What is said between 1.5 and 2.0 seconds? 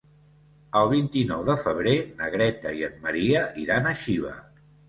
de febrer